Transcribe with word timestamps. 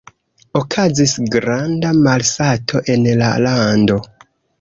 Okazis 0.59 1.11
granda 1.35 1.91
malsato 2.07 2.81
en 2.95 3.05
la 3.21 3.29
lando. 3.45 3.99